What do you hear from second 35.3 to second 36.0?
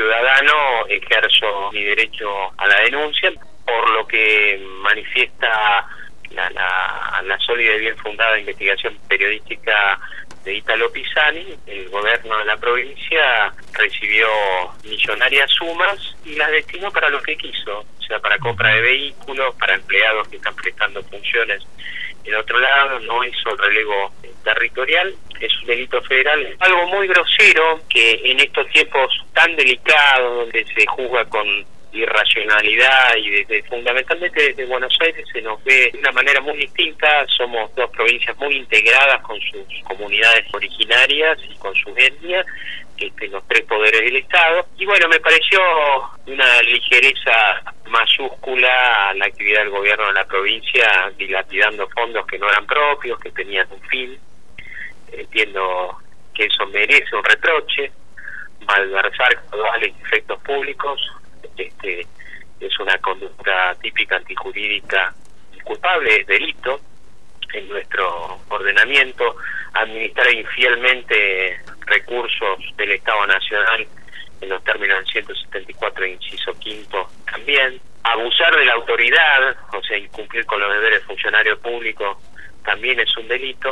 se nos ve de